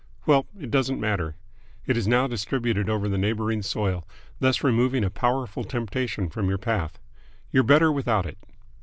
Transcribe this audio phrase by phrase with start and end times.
[0.25, 1.35] Well, it doesn't matter.
[1.85, 4.07] It is now distributed over the neighbouring soil,
[4.39, 6.97] thus removing a powerful temptation from your path.
[7.51, 8.39] You're better without it."